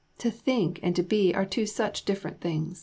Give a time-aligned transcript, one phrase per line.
[0.17, 2.79] To think and to be are two such different things!"